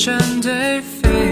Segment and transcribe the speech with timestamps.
[0.00, 1.29] 山对飞。